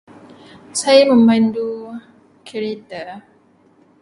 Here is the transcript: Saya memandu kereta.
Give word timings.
Saya 0.81 1.03
memandu 1.11 1.69
kereta. 2.47 3.01